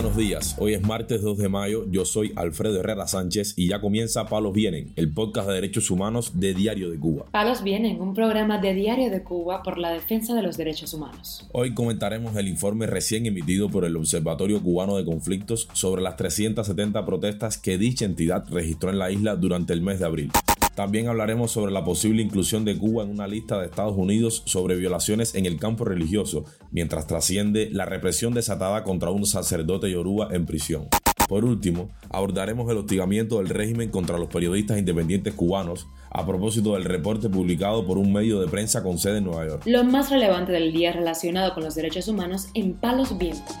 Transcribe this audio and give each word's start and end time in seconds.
Buenos 0.00 0.16
días, 0.16 0.54
hoy 0.60 0.74
es 0.74 0.82
martes 0.86 1.22
2 1.22 1.38
de 1.38 1.48
mayo, 1.48 1.84
yo 1.90 2.04
soy 2.04 2.32
Alfredo 2.36 2.78
Herrera 2.78 3.08
Sánchez 3.08 3.54
y 3.56 3.66
ya 3.66 3.80
comienza 3.80 4.26
Palos 4.26 4.52
Vienen, 4.52 4.92
el 4.94 5.12
podcast 5.12 5.48
de 5.48 5.54
derechos 5.54 5.90
humanos 5.90 6.38
de 6.38 6.54
Diario 6.54 6.88
de 6.88 7.00
Cuba. 7.00 7.24
Palos 7.32 7.64
Vienen, 7.64 8.00
un 8.00 8.14
programa 8.14 8.58
de 8.58 8.74
Diario 8.74 9.10
de 9.10 9.24
Cuba 9.24 9.64
por 9.64 9.76
la 9.76 9.90
defensa 9.90 10.36
de 10.36 10.42
los 10.42 10.56
derechos 10.56 10.94
humanos. 10.94 11.48
Hoy 11.50 11.74
comentaremos 11.74 12.36
el 12.36 12.46
informe 12.46 12.86
recién 12.86 13.26
emitido 13.26 13.70
por 13.70 13.84
el 13.84 13.96
Observatorio 13.96 14.62
Cubano 14.62 14.96
de 14.96 15.04
Conflictos 15.04 15.68
sobre 15.72 16.00
las 16.00 16.16
370 16.16 17.04
protestas 17.04 17.58
que 17.58 17.76
dicha 17.76 18.04
entidad 18.04 18.44
registró 18.48 18.90
en 18.90 19.00
la 19.00 19.10
isla 19.10 19.34
durante 19.34 19.72
el 19.72 19.82
mes 19.82 19.98
de 19.98 20.06
abril. 20.06 20.30
También 20.78 21.08
hablaremos 21.08 21.50
sobre 21.50 21.72
la 21.72 21.82
posible 21.82 22.22
inclusión 22.22 22.64
de 22.64 22.78
Cuba 22.78 23.02
en 23.02 23.10
una 23.10 23.26
lista 23.26 23.58
de 23.58 23.66
Estados 23.66 23.96
Unidos 23.96 24.44
sobre 24.46 24.76
violaciones 24.76 25.34
en 25.34 25.44
el 25.44 25.58
campo 25.58 25.84
religioso, 25.84 26.44
mientras 26.70 27.08
trasciende 27.08 27.68
la 27.72 27.84
represión 27.84 28.32
desatada 28.32 28.84
contra 28.84 29.10
un 29.10 29.26
sacerdote 29.26 29.90
yoruba 29.90 30.28
en 30.30 30.46
prisión. 30.46 30.86
Por 31.28 31.44
último, 31.44 31.88
abordaremos 32.10 32.70
el 32.70 32.76
hostigamiento 32.76 33.38
del 33.38 33.48
régimen 33.48 33.90
contra 33.90 34.18
los 34.18 34.28
periodistas 34.28 34.78
independientes 34.78 35.34
cubanos 35.34 35.88
a 36.12 36.24
propósito 36.24 36.74
del 36.74 36.84
reporte 36.84 37.28
publicado 37.28 37.84
por 37.84 37.98
un 37.98 38.12
medio 38.12 38.40
de 38.40 38.46
prensa 38.46 38.84
con 38.84 38.98
sede 38.98 39.18
en 39.18 39.24
Nueva 39.24 39.48
York. 39.48 39.62
Lo 39.66 39.82
más 39.82 40.10
relevante 40.10 40.52
del 40.52 40.72
día 40.72 40.92
relacionado 40.92 41.54
con 41.54 41.64
los 41.64 41.74
derechos 41.74 42.06
humanos 42.06 42.50
en 42.54 42.74
Palos 42.74 43.18
Vientos. 43.18 43.56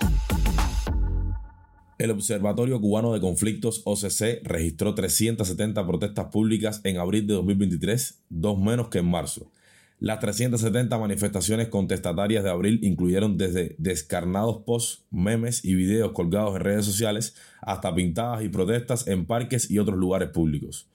El 1.98 2.12
Observatorio 2.12 2.80
Cubano 2.80 3.12
de 3.12 3.20
Conflictos 3.20 3.82
OCC 3.84 4.40
registró 4.44 4.94
370 4.94 5.84
protestas 5.84 6.26
públicas 6.26 6.80
en 6.84 6.98
abril 6.98 7.26
de 7.26 7.34
2023, 7.34 8.22
dos 8.28 8.56
menos 8.56 8.86
que 8.86 8.98
en 8.98 9.10
marzo. 9.10 9.50
Las 9.98 10.20
370 10.20 10.96
manifestaciones 10.96 11.66
contestatarias 11.66 12.44
de 12.44 12.50
abril 12.50 12.78
incluyeron 12.84 13.36
desde 13.36 13.74
descarnados 13.78 14.58
posts, 14.58 15.02
memes 15.10 15.64
y 15.64 15.74
videos 15.74 16.12
colgados 16.12 16.54
en 16.54 16.62
redes 16.62 16.84
sociales 16.84 17.34
hasta 17.62 17.92
pintadas 17.92 18.44
y 18.44 18.48
protestas 18.48 19.08
en 19.08 19.26
parques 19.26 19.68
y 19.68 19.80
otros 19.80 19.98
lugares 19.98 20.28
públicos. 20.28 20.86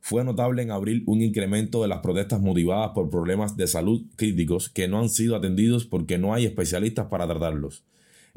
Fue 0.00 0.22
notable 0.22 0.62
en 0.62 0.70
abril 0.70 1.02
un 1.06 1.22
incremento 1.22 1.82
de 1.82 1.88
las 1.88 1.98
protestas 1.98 2.40
motivadas 2.40 2.92
por 2.94 3.10
problemas 3.10 3.56
de 3.56 3.66
salud 3.66 4.02
críticos 4.14 4.68
que 4.68 4.86
no 4.86 5.00
han 5.00 5.08
sido 5.08 5.34
atendidos 5.34 5.86
porque 5.86 6.18
no 6.18 6.34
hay 6.34 6.46
especialistas 6.46 7.06
para 7.06 7.26
tratarlos. 7.26 7.82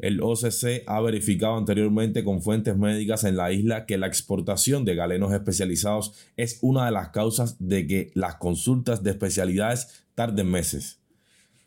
El 0.00 0.22
OCC 0.22 0.82
ha 0.86 1.00
verificado 1.00 1.56
anteriormente 1.56 2.24
con 2.24 2.42
fuentes 2.42 2.76
médicas 2.76 3.24
en 3.24 3.36
la 3.36 3.52
isla 3.52 3.86
que 3.86 3.98
la 3.98 4.06
exportación 4.06 4.84
de 4.84 4.94
galenos 4.94 5.32
especializados 5.32 6.14
es 6.36 6.58
una 6.62 6.86
de 6.86 6.92
las 6.92 7.10
causas 7.10 7.56
de 7.58 7.86
que 7.86 8.10
las 8.14 8.36
consultas 8.36 9.02
de 9.02 9.10
especialidades 9.10 10.04
tarden 10.14 10.50
meses. 10.50 11.00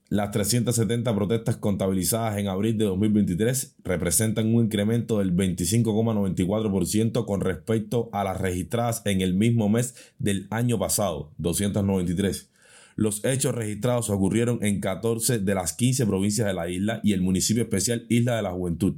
Las 0.10 0.32
370 0.32 1.16
protestas 1.16 1.58
contabilizadas 1.58 2.38
en 2.38 2.48
abril 2.48 2.78
de 2.78 2.86
2023 2.86 3.78
representan 3.84 4.54
un 4.54 4.66
incremento 4.66 5.20
del 5.20 5.36
25,94% 5.36 7.26
con 7.26 7.42
respecto 7.42 8.10
a 8.14 8.24
las 8.24 8.40
registradas 8.40 9.02
en 9.06 9.22
el 9.22 9.34
mismo 9.34 9.70
mes 9.70 9.96
del 10.20 10.48
año 10.52 10.78
pasado, 10.78 11.32
293 11.38 12.53
los 12.96 13.24
hechos 13.26 13.56
registrados 13.56 14.10
ocurrieron 14.10 14.60
en 14.62 14.80
14 14.80 15.40
de 15.40 15.56
las 15.56 15.74
15 15.74 16.06
provincias 16.06 16.48
de 16.48 16.54
la 16.54 16.70
isla 16.70 17.00
y 17.04 17.14
el 17.14 17.22
municipio 17.22 17.64
especial 17.64 18.06
Isla 18.10 18.36
de 18.36 18.42
la 18.42 18.52
Juventud. 18.52 18.96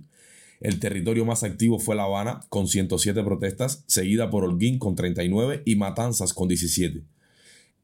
El 0.61 0.79
territorio 0.79 1.25
más 1.25 1.43
activo 1.43 1.79
fue 1.79 1.95
La 1.95 2.03
Habana, 2.03 2.41
con 2.49 2.67
107 2.67 3.23
protestas, 3.23 3.83
seguida 3.87 4.29
por 4.29 4.43
Holguín 4.43 4.79
con 4.79 4.95
39 4.95 5.63
y 5.65 5.75
Matanzas 5.75 6.33
con 6.33 6.47
17. 6.47 7.03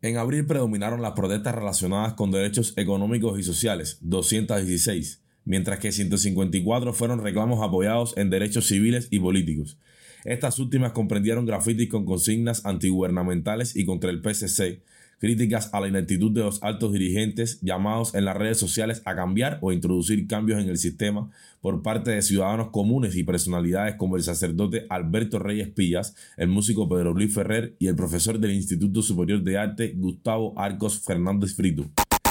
En 0.02 0.18
abril 0.18 0.45
predominaron 0.45 1.02
las 1.02 1.12
protestas 1.12 1.53
relacionadas 1.53 2.14
con 2.14 2.31
derechos 2.31 2.73
económicos 2.78 3.40
y 3.40 3.44
sociales, 3.44 4.00
216, 4.02 5.22
mientras 5.46 5.80
que 5.80 5.92
154 5.92 6.94
fueron 6.94 7.24
reclamos 7.24 7.62
apoyados 7.62 8.16
en 8.18 8.30
derechos 8.30 8.68
civiles 8.68 9.07
y 9.12 9.19
políticos. 9.19 9.78
Estas 10.24 10.59
últimas 10.59 10.94
comprendieron 10.94 11.46
grafitis 11.46 11.90
con 11.90 12.06
consignas 12.06 12.66
antigubernamentales 12.66 13.75
y 13.75 13.86
contra 13.86 14.09
el 14.12 14.22
PCC, 14.22 14.81
críticas 15.22 15.70
a 15.72 15.80
la 15.80 15.88
ineptitud 15.88 16.32
de 16.32 16.42
los 16.42 16.64
altos 16.64 16.94
dirigentes 16.94 17.62
llamados 17.62 18.16
en 18.16 18.26
las 18.26 18.36
redes 18.36 18.58
sociales 18.58 19.04
a 19.06 19.16
cambiar 19.16 19.59
o 19.62 19.72
introducir 19.72 20.26
cambios 20.26 20.59
en 20.59 20.68
el 20.68 20.80
sistema 20.80 21.30
por 21.62 21.84
parte 21.84 22.09
de 22.09 22.24
ciudadanos 22.24 22.72
comunes 22.72 23.16
y 23.16 23.24
personalidades 23.24 23.96
como 23.98 24.18
el 24.18 24.24
sacerdote 24.24 24.88
Alberto 24.90 25.38
Reyes 25.38 25.70
Pillas, 25.70 26.16
el 26.38 26.48
músico 26.48 26.90
Pedro 26.90 27.14
Luis 27.14 27.36
Ferrer 27.36 27.76
y 27.78 27.86
el 27.86 27.96
profesor 27.96 28.40
del 28.40 28.54
Instituto 28.54 29.04
Superior 29.04 29.44
de 29.44 29.60
Arte 29.60 29.94
Gustavo 29.96 30.60
Arcos 30.60 31.00
Fernández 31.00 31.54
Frito. 31.56 31.86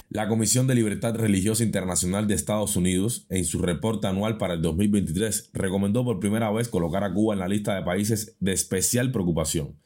La 0.08 0.26
Comisión 0.26 0.66
de 0.66 0.74
Libertad 0.74 1.14
Religiosa 1.14 1.62
Internacional 1.62 2.26
de 2.26 2.34
Estados 2.34 2.74
Unidos, 2.74 3.26
en 3.28 3.44
su 3.44 3.60
reporte 3.60 4.08
anual 4.08 4.36
para 4.36 4.54
el 4.54 4.62
2023, 4.62 5.50
recomendó 5.52 6.04
por 6.04 6.18
primera 6.18 6.50
vez 6.50 6.68
colocar 6.68 7.04
a 7.04 7.14
Cuba 7.14 7.34
en 7.34 7.38
la 7.38 7.46
lista 7.46 7.76
de 7.76 7.84
países 7.84 8.36
de 8.40 8.52
especial 8.52 9.12
preocupación. 9.12 9.76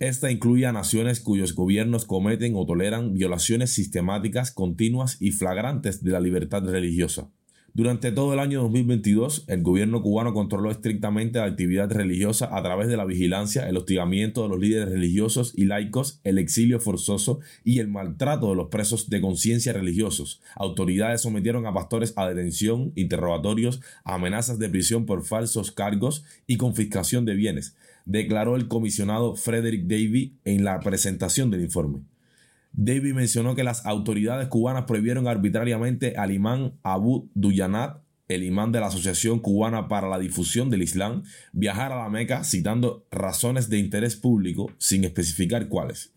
Esta 0.00 0.30
incluye 0.30 0.64
a 0.64 0.72
naciones 0.72 1.20
cuyos 1.20 1.54
gobiernos 1.54 2.06
cometen 2.06 2.54
o 2.56 2.64
toleran 2.64 3.12
violaciones 3.12 3.74
sistemáticas, 3.74 4.50
continuas 4.50 5.18
y 5.20 5.32
flagrantes 5.32 6.02
de 6.02 6.10
la 6.10 6.20
libertad 6.20 6.64
religiosa. 6.64 7.28
Durante 7.74 8.10
todo 8.10 8.32
el 8.32 8.38
año 8.38 8.62
2022, 8.62 9.44
el 9.46 9.62
gobierno 9.62 10.00
cubano 10.00 10.32
controló 10.32 10.70
estrictamente 10.70 11.38
la 11.38 11.44
actividad 11.44 11.92
religiosa 11.92 12.48
a 12.50 12.62
través 12.62 12.88
de 12.88 12.96
la 12.96 13.04
vigilancia, 13.04 13.68
el 13.68 13.76
hostigamiento 13.76 14.42
de 14.42 14.48
los 14.48 14.58
líderes 14.58 14.88
religiosos 14.88 15.52
y 15.54 15.66
laicos, 15.66 16.18
el 16.24 16.38
exilio 16.38 16.80
forzoso 16.80 17.40
y 17.62 17.78
el 17.78 17.88
maltrato 17.88 18.48
de 18.48 18.56
los 18.56 18.68
presos 18.68 19.10
de 19.10 19.20
conciencia 19.20 19.74
religiosos. 19.74 20.40
Autoridades 20.56 21.20
sometieron 21.20 21.66
a 21.66 21.74
pastores 21.74 22.14
a 22.16 22.26
detención, 22.26 22.92
interrogatorios, 22.96 23.82
amenazas 24.04 24.58
de 24.58 24.70
prisión 24.70 25.04
por 25.04 25.26
falsos 25.26 25.70
cargos 25.70 26.24
y 26.46 26.56
confiscación 26.56 27.26
de 27.26 27.34
bienes 27.34 27.76
declaró 28.04 28.56
el 28.56 28.68
comisionado 28.68 29.36
Frederick 29.36 29.86
Davy 29.86 30.38
en 30.44 30.64
la 30.64 30.80
presentación 30.80 31.50
del 31.50 31.62
informe. 31.62 32.00
Davy 32.72 33.12
mencionó 33.12 33.54
que 33.54 33.64
las 33.64 33.84
autoridades 33.84 34.48
cubanas 34.48 34.84
prohibieron 34.84 35.26
arbitrariamente 35.26 36.16
al 36.16 36.30
imán 36.30 36.74
Abu 36.82 37.28
Duyanat, 37.34 38.02
el 38.28 38.44
imán 38.44 38.70
de 38.70 38.78
la 38.78 38.86
Asociación 38.86 39.40
Cubana 39.40 39.88
para 39.88 40.08
la 40.08 40.18
Difusión 40.18 40.70
del 40.70 40.82
Islam, 40.82 41.24
viajar 41.52 41.92
a 41.92 42.02
la 42.02 42.08
Meca 42.08 42.44
citando 42.44 43.04
razones 43.10 43.68
de 43.68 43.78
interés 43.78 44.14
público 44.14 44.70
sin 44.78 45.02
especificar 45.02 45.68
cuáles. 45.68 46.12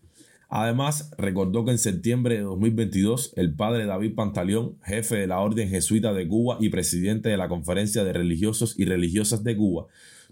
Además, 0.48 1.10
recordó 1.18 1.64
que 1.64 1.72
en 1.72 1.78
septiembre 1.78 2.36
de 2.36 2.42
2022 2.42 3.32
el 3.34 3.54
padre 3.54 3.86
David 3.86 4.14
Pantaleón, 4.14 4.78
jefe 4.84 5.16
de 5.16 5.26
la 5.26 5.40
Orden 5.40 5.68
Jesuita 5.68 6.12
de 6.12 6.28
Cuba 6.28 6.58
y 6.60 6.68
presidente 6.68 7.28
de 7.28 7.36
la 7.36 7.48
Conferencia 7.48 8.04
de 8.04 8.12
Religiosos 8.12 8.78
y 8.78 8.84
Religiosas 8.84 9.42
de 9.42 9.56
Cuba, 9.56 9.86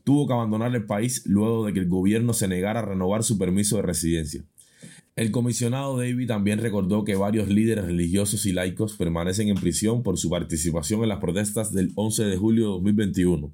tuvo 0.05 0.27
que 0.27 0.33
abandonar 0.33 0.75
el 0.75 0.85
país 0.85 1.23
luego 1.27 1.67
de 1.67 1.73
que 1.73 1.81
el 1.81 1.89
gobierno 1.89 2.33
se 2.33 2.49
negara 2.49 2.81
a 2.81 2.85
renovar 2.85 3.23
su 3.23 3.39
permiso 3.39 3.77
de 3.77 3.83
residencia. 3.83 4.45
El 5.15 5.31
comisionado 5.31 5.99
David 5.99 6.27
también 6.27 6.59
recordó 6.59 7.05
que 7.05 7.17
varios 7.17 7.49
líderes 7.49 7.85
religiosos 7.85 8.47
y 8.47 8.53
laicos 8.53 8.97
permanecen 8.97 9.49
en 9.49 9.57
prisión 9.57 10.03
por 10.03 10.17
su 10.17 10.31
participación 10.31 11.03
en 11.03 11.11
las 11.11 11.19
protestas 11.19 11.71
del 11.73 11.93
11 11.97 12.25
de 12.25 12.37
julio 12.39 12.65
de 12.65 12.71
2021. 12.73 13.53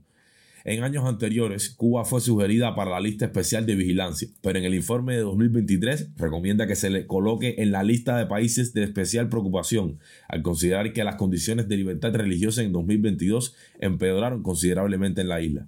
En 0.64 0.84
años 0.84 1.04
anteriores, 1.04 1.70
Cuba 1.70 2.04
fue 2.04 2.20
sugerida 2.20 2.76
para 2.76 2.90
la 2.90 3.00
lista 3.00 3.24
especial 3.24 3.64
de 3.64 3.74
vigilancia, 3.74 4.28
pero 4.42 4.58
en 4.58 4.66
el 4.66 4.74
informe 4.74 5.14
de 5.14 5.22
2023 5.22 6.10
recomienda 6.16 6.66
que 6.66 6.76
se 6.76 6.90
le 6.90 7.06
coloque 7.06 7.56
en 7.58 7.72
la 7.72 7.82
lista 7.82 8.16
de 8.18 8.26
países 8.26 8.72
de 8.74 8.84
especial 8.84 9.28
preocupación, 9.28 9.98
al 10.28 10.42
considerar 10.42 10.92
que 10.92 11.04
las 11.04 11.16
condiciones 11.16 11.68
de 11.68 11.76
libertad 11.76 12.14
religiosa 12.14 12.62
en 12.62 12.72
2022 12.72 13.56
empeoraron 13.80 14.42
considerablemente 14.42 15.22
en 15.22 15.28
la 15.28 15.40
isla. 15.40 15.66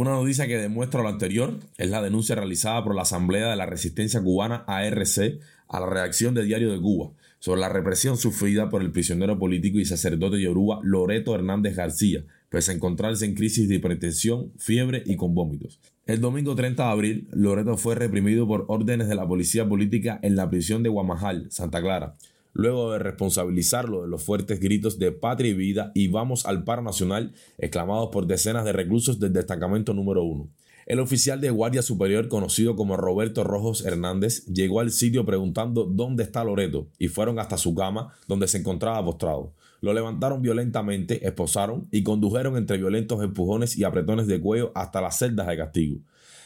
Una 0.00 0.12
noticia 0.12 0.46
que 0.46 0.56
demuestra 0.56 1.02
lo 1.02 1.10
anterior 1.10 1.58
es 1.76 1.90
la 1.90 2.00
denuncia 2.00 2.34
realizada 2.34 2.82
por 2.82 2.94
la 2.94 3.02
Asamblea 3.02 3.50
de 3.50 3.56
la 3.56 3.66
Resistencia 3.66 4.22
Cubana 4.22 4.64
ARC 4.66 5.38
a 5.68 5.78
la 5.78 5.84
reacción 5.84 6.32
de 6.32 6.42
Diario 6.42 6.72
de 6.72 6.80
Cuba 6.80 7.10
sobre 7.38 7.60
la 7.60 7.68
represión 7.68 8.16
sufrida 8.16 8.70
por 8.70 8.80
el 8.80 8.92
prisionero 8.92 9.38
político 9.38 9.78
y 9.78 9.84
sacerdote 9.84 10.40
yoruba 10.40 10.80
Loreto 10.82 11.34
Hernández 11.34 11.76
García, 11.76 12.24
pese 12.48 12.70
a 12.70 12.74
encontrarse 12.76 13.26
en 13.26 13.34
crisis 13.34 13.68
de 13.68 13.74
hipertensión, 13.74 14.50
fiebre 14.56 15.02
y 15.04 15.16
con 15.16 15.34
vómitos. 15.34 15.78
El 16.06 16.22
domingo 16.22 16.54
30 16.54 16.82
de 16.82 16.90
abril, 16.90 17.28
Loreto 17.32 17.76
fue 17.76 17.94
reprimido 17.94 18.48
por 18.48 18.64
órdenes 18.68 19.06
de 19.06 19.16
la 19.16 19.28
policía 19.28 19.68
política 19.68 20.18
en 20.22 20.34
la 20.34 20.48
prisión 20.48 20.82
de 20.82 20.88
Guamajal, 20.88 21.50
Santa 21.50 21.82
Clara 21.82 22.16
luego 22.52 22.92
de 22.92 22.98
responsabilizarlo 22.98 24.02
de 24.02 24.08
los 24.08 24.22
fuertes 24.22 24.60
gritos 24.60 24.98
de 24.98 25.12
patria 25.12 25.50
y 25.50 25.54
vida 25.54 25.92
y 25.94 26.08
vamos 26.08 26.46
al 26.46 26.64
paro 26.64 26.82
nacional 26.82 27.32
exclamados 27.58 28.10
por 28.10 28.26
decenas 28.26 28.64
de 28.64 28.72
reclusos 28.72 29.20
del 29.20 29.32
destacamento 29.32 29.94
número 29.94 30.22
uno. 30.22 30.48
El 30.86 30.98
oficial 30.98 31.40
de 31.40 31.50
Guardia 31.50 31.82
Superior, 31.82 32.26
conocido 32.28 32.74
como 32.74 32.96
Roberto 32.96 33.44
Rojos 33.44 33.84
Hernández, 33.84 34.44
llegó 34.46 34.80
al 34.80 34.90
sitio 34.90 35.24
preguntando 35.24 35.84
dónde 35.84 36.24
está 36.24 36.42
Loreto 36.42 36.88
y 36.98 37.08
fueron 37.08 37.38
hasta 37.38 37.58
su 37.58 37.74
cama 37.74 38.14
donde 38.26 38.48
se 38.48 38.58
encontraba 38.58 39.04
postrado. 39.04 39.52
Lo 39.80 39.92
levantaron 39.94 40.42
violentamente, 40.42 41.24
esposaron 41.26 41.86
y 41.90 42.02
condujeron 42.02 42.56
entre 42.56 42.78
violentos 42.78 43.22
empujones 43.22 43.78
y 43.78 43.84
apretones 43.84 44.26
de 44.26 44.40
cuello 44.40 44.72
hasta 44.74 45.00
las 45.00 45.18
celdas 45.18 45.46
de 45.46 45.56
castigo. 45.56 46.00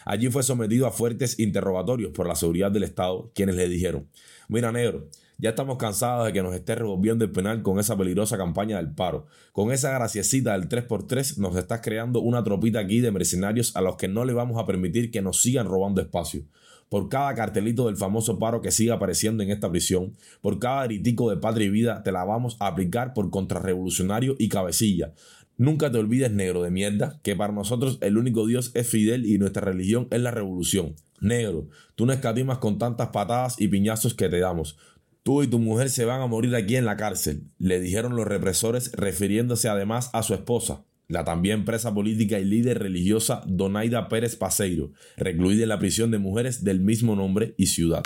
Allí 0.04 0.28
fue 0.28 0.42
sometido 0.42 0.86
a 0.86 0.92
fuertes 0.92 1.38
interrogatorios 1.38 2.12
por 2.12 2.28
la 2.28 2.36
seguridad 2.36 2.70
del 2.70 2.82
Estado, 2.82 3.30
quienes 3.34 3.56
le 3.56 3.68
dijeron, 3.68 4.06
mira 4.48 4.70
negro, 4.70 5.08
Ya 5.38 5.50
estamos 5.50 5.78
cansados 5.78 6.26
de 6.26 6.32
que 6.32 6.42
nos 6.42 6.54
esté 6.54 6.76
revolviendo 6.76 7.24
el 7.24 7.32
penal 7.32 7.62
con 7.62 7.80
esa 7.80 7.96
peligrosa 7.96 8.36
campaña 8.36 8.76
del 8.76 8.94
paro. 8.94 9.26
Con 9.52 9.72
esa 9.72 9.90
graciecita 9.90 10.52
del 10.52 10.68
3x3 10.68 11.38
nos 11.38 11.56
estás 11.56 11.80
creando 11.82 12.20
una 12.20 12.44
tropita 12.44 12.78
aquí 12.78 13.00
de 13.00 13.10
mercenarios 13.10 13.74
a 13.74 13.80
los 13.80 13.96
que 13.96 14.06
no 14.06 14.24
le 14.24 14.32
vamos 14.32 14.62
a 14.62 14.66
permitir 14.66 15.10
que 15.10 15.22
nos 15.22 15.42
sigan 15.42 15.66
robando 15.66 16.00
espacio. 16.00 16.44
Por 16.88 17.08
cada 17.08 17.34
cartelito 17.34 17.86
del 17.86 17.96
famoso 17.96 18.38
paro 18.38 18.60
que 18.60 18.70
siga 18.70 18.94
apareciendo 18.94 19.42
en 19.42 19.50
esta 19.50 19.68
prisión, 19.70 20.14
por 20.40 20.60
cada 20.60 20.84
gritico 20.84 21.28
de 21.30 21.36
patria 21.36 21.66
y 21.66 21.70
vida 21.70 22.02
te 22.04 22.12
la 22.12 22.24
vamos 22.24 22.56
a 22.60 22.68
aplicar 22.68 23.12
por 23.12 23.30
contrarrevolucionario 23.30 24.36
y 24.38 24.48
cabecilla. 24.48 25.14
Nunca 25.56 25.90
te 25.90 25.98
olvides, 25.98 26.32
negro 26.32 26.62
de 26.62 26.70
mierda, 26.70 27.20
que 27.22 27.34
para 27.34 27.52
nosotros 27.52 27.98
el 28.00 28.18
único 28.18 28.46
Dios 28.46 28.70
es 28.74 28.88
Fidel 28.88 29.24
y 29.24 29.38
nuestra 29.38 29.62
religión 29.62 30.08
es 30.10 30.20
la 30.20 30.30
revolución. 30.30 30.94
Negro, 31.20 31.68
tú 31.94 32.06
no 32.06 32.12
escatimas 32.12 32.58
con 32.58 32.78
tantas 32.78 33.08
patadas 33.08 33.60
y 33.60 33.68
piñazos 33.68 34.14
que 34.14 34.28
te 34.28 34.40
damos. 34.40 34.76
Tú 35.24 35.42
y 35.42 35.46
tu 35.46 35.58
mujer 35.58 35.88
se 35.88 36.04
van 36.04 36.20
a 36.20 36.26
morir 36.26 36.54
aquí 36.54 36.76
en 36.76 36.84
la 36.84 36.98
cárcel, 36.98 37.44
le 37.58 37.80
dijeron 37.80 38.14
los 38.14 38.26
represores 38.26 38.92
refiriéndose 38.92 39.70
además 39.70 40.10
a 40.12 40.22
su 40.22 40.34
esposa, 40.34 40.84
la 41.08 41.24
también 41.24 41.64
presa 41.64 41.94
política 41.94 42.38
y 42.38 42.44
líder 42.44 42.78
religiosa 42.78 43.42
Donaida 43.46 44.08
Pérez 44.10 44.36
Paseiro, 44.36 44.92
recluida 45.16 45.62
en 45.62 45.70
la 45.70 45.78
prisión 45.78 46.10
de 46.10 46.18
mujeres 46.18 46.62
del 46.62 46.80
mismo 46.80 47.16
nombre 47.16 47.54
y 47.56 47.68
ciudad. 47.68 48.02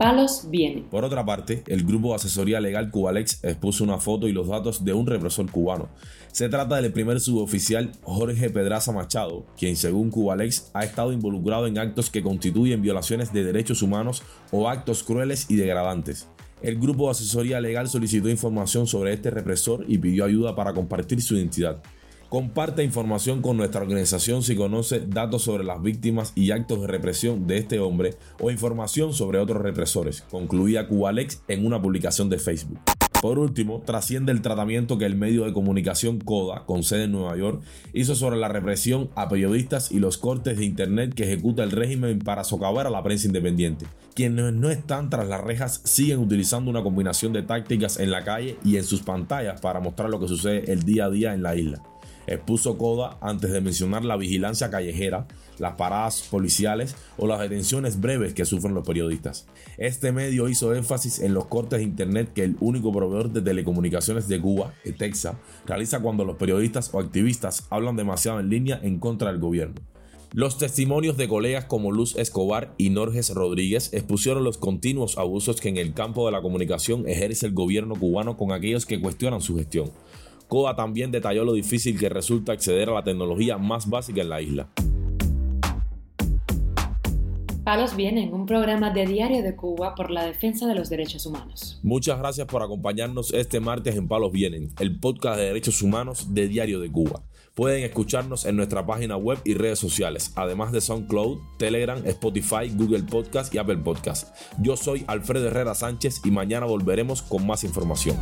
Palos 0.00 0.46
viene. 0.48 0.86
Por 0.90 1.04
otra 1.04 1.26
parte, 1.26 1.62
el 1.66 1.84
grupo 1.84 2.08
de 2.08 2.14
asesoría 2.14 2.58
legal 2.58 2.90
Cubalex 2.90 3.44
expuso 3.44 3.84
una 3.84 3.98
foto 3.98 4.28
y 4.28 4.32
los 4.32 4.48
datos 4.48 4.82
de 4.82 4.94
un 4.94 5.06
represor 5.06 5.50
cubano. 5.50 5.90
Se 6.32 6.48
trata 6.48 6.80
del 6.80 6.90
primer 6.90 7.20
suboficial 7.20 7.92
Jorge 8.00 8.48
Pedraza 8.48 8.92
Machado, 8.92 9.44
quien 9.58 9.76
según 9.76 10.08
Cubalex 10.08 10.70
ha 10.72 10.84
estado 10.84 11.12
involucrado 11.12 11.66
en 11.66 11.76
actos 11.76 12.08
que 12.08 12.22
constituyen 12.22 12.80
violaciones 12.80 13.30
de 13.34 13.44
derechos 13.44 13.82
humanos 13.82 14.22
o 14.50 14.70
actos 14.70 15.02
crueles 15.02 15.50
y 15.50 15.56
degradantes. 15.56 16.28
El 16.62 16.80
grupo 16.80 17.04
de 17.04 17.10
asesoría 17.10 17.60
legal 17.60 17.86
solicitó 17.86 18.30
información 18.30 18.86
sobre 18.86 19.12
este 19.12 19.28
represor 19.28 19.84
y 19.86 19.98
pidió 19.98 20.24
ayuda 20.24 20.56
para 20.56 20.72
compartir 20.72 21.20
su 21.20 21.36
identidad. 21.36 21.82
Comparte 22.30 22.84
información 22.84 23.42
con 23.42 23.56
nuestra 23.56 23.80
organización 23.80 24.44
si 24.44 24.54
conoce 24.54 25.00
datos 25.00 25.42
sobre 25.42 25.64
las 25.64 25.82
víctimas 25.82 26.32
y 26.36 26.52
actos 26.52 26.80
de 26.80 26.86
represión 26.86 27.48
de 27.48 27.58
este 27.58 27.80
hombre 27.80 28.14
o 28.40 28.52
información 28.52 29.12
sobre 29.12 29.40
otros 29.40 29.60
represores, 29.60 30.22
concluía 30.30 30.86
Cubalex 30.86 31.42
en 31.48 31.66
una 31.66 31.82
publicación 31.82 32.30
de 32.30 32.38
Facebook. 32.38 32.78
Por 33.20 33.40
último, 33.40 33.82
trasciende 33.84 34.30
el 34.30 34.42
tratamiento 34.42 34.96
que 34.96 35.06
el 35.06 35.16
medio 35.16 35.44
de 35.44 35.52
comunicación 35.52 36.20
CODA, 36.20 36.66
con 36.66 36.84
sede 36.84 37.04
en 37.04 37.12
Nueva 37.12 37.36
York, 37.36 37.62
hizo 37.94 38.14
sobre 38.14 38.36
la 38.36 38.46
represión 38.46 39.10
a 39.16 39.28
periodistas 39.28 39.90
y 39.90 39.98
los 39.98 40.16
cortes 40.16 40.56
de 40.56 40.64
Internet 40.64 41.14
que 41.14 41.24
ejecuta 41.24 41.64
el 41.64 41.72
régimen 41.72 42.20
para 42.20 42.44
socavar 42.44 42.86
a 42.86 42.90
la 42.90 43.02
prensa 43.02 43.26
independiente. 43.26 43.86
Quienes 44.14 44.52
no 44.52 44.70
están 44.70 45.10
tras 45.10 45.26
las 45.26 45.40
rejas 45.40 45.80
siguen 45.82 46.20
utilizando 46.20 46.70
una 46.70 46.84
combinación 46.84 47.32
de 47.32 47.42
tácticas 47.42 47.98
en 47.98 48.12
la 48.12 48.22
calle 48.22 48.56
y 48.64 48.76
en 48.76 48.84
sus 48.84 49.02
pantallas 49.02 49.60
para 49.60 49.80
mostrar 49.80 50.10
lo 50.10 50.20
que 50.20 50.28
sucede 50.28 50.70
el 50.70 50.84
día 50.84 51.06
a 51.06 51.10
día 51.10 51.34
en 51.34 51.42
la 51.42 51.56
isla 51.56 51.82
expuso 52.30 52.78
Coda 52.78 53.18
antes 53.20 53.50
de 53.50 53.60
mencionar 53.60 54.04
la 54.04 54.16
vigilancia 54.16 54.70
callejera, 54.70 55.26
las 55.58 55.74
paradas 55.74 56.22
policiales 56.30 56.96
o 57.18 57.26
las 57.26 57.40
detenciones 57.40 58.00
breves 58.00 58.32
que 58.32 58.44
sufren 58.44 58.74
los 58.74 58.86
periodistas. 58.86 59.46
Este 59.76 60.12
medio 60.12 60.48
hizo 60.48 60.74
énfasis 60.74 61.18
en 61.18 61.34
los 61.34 61.46
cortes 61.46 61.80
de 61.80 61.84
internet 61.84 62.32
que 62.32 62.44
el 62.44 62.56
único 62.60 62.92
proveedor 62.92 63.30
de 63.30 63.42
telecomunicaciones 63.42 64.28
de 64.28 64.40
Cuba, 64.40 64.72
ETEXA, 64.84 65.38
realiza 65.66 66.00
cuando 66.00 66.24
los 66.24 66.36
periodistas 66.36 66.90
o 66.94 67.00
activistas 67.00 67.66
hablan 67.68 67.96
demasiado 67.96 68.40
en 68.40 68.48
línea 68.48 68.80
en 68.82 68.98
contra 68.98 69.30
del 69.30 69.40
gobierno. 69.40 69.80
Los 70.32 70.58
testimonios 70.58 71.16
de 71.16 71.26
colegas 71.26 71.64
como 71.64 71.90
Luz 71.90 72.14
Escobar 72.14 72.72
y 72.78 72.90
Norges 72.90 73.30
Rodríguez 73.30 73.92
expusieron 73.92 74.44
los 74.44 74.58
continuos 74.58 75.18
abusos 75.18 75.60
que 75.60 75.70
en 75.70 75.76
el 75.76 75.92
campo 75.92 76.24
de 76.24 76.30
la 76.30 76.40
comunicación 76.40 77.08
ejerce 77.08 77.46
el 77.46 77.52
gobierno 77.52 77.96
cubano 77.96 78.36
con 78.36 78.52
aquellos 78.52 78.86
que 78.86 79.00
cuestionan 79.00 79.40
su 79.40 79.56
gestión. 79.56 79.90
COA 80.50 80.74
también 80.74 81.12
detalló 81.12 81.44
lo 81.44 81.52
difícil 81.52 81.96
que 81.96 82.08
resulta 82.08 82.52
acceder 82.52 82.90
a 82.90 82.94
la 82.94 83.04
tecnología 83.04 83.56
más 83.56 83.88
básica 83.88 84.20
en 84.20 84.28
la 84.28 84.42
isla. 84.42 84.68
Palos 87.62 87.94
Vienen, 87.94 88.34
un 88.34 88.46
programa 88.46 88.90
de 88.90 89.06
Diario 89.06 89.44
de 89.44 89.54
Cuba 89.54 89.94
por 89.94 90.10
la 90.10 90.24
defensa 90.24 90.66
de 90.66 90.74
los 90.74 90.90
derechos 90.90 91.24
humanos. 91.24 91.78
Muchas 91.84 92.18
gracias 92.18 92.48
por 92.48 92.64
acompañarnos 92.64 93.32
este 93.32 93.60
martes 93.60 93.94
en 93.94 94.08
Palos 94.08 94.32
Vienen, 94.32 94.70
el 94.80 94.98
podcast 94.98 95.38
de 95.38 95.44
derechos 95.46 95.82
humanos 95.82 96.34
de 96.34 96.48
Diario 96.48 96.80
de 96.80 96.90
Cuba. 96.90 97.22
Pueden 97.54 97.84
escucharnos 97.84 98.44
en 98.44 98.56
nuestra 98.56 98.84
página 98.84 99.16
web 99.16 99.38
y 99.44 99.54
redes 99.54 99.78
sociales, 99.78 100.32
además 100.34 100.72
de 100.72 100.80
SoundCloud, 100.80 101.38
Telegram, 101.58 102.04
Spotify, 102.06 102.72
Google 102.74 103.04
Podcast 103.04 103.54
y 103.54 103.58
Apple 103.58 103.78
Podcast. 103.78 104.34
Yo 104.60 104.76
soy 104.76 105.04
Alfredo 105.06 105.46
Herrera 105.46 105.76
Sánchez 105.76 106.22
y 106.24 106.32
mañana 106.32 106.66
volveremos 106.66 107.22
con 107.22 107.46
más 107.46 107.62
información. 107.62 108.16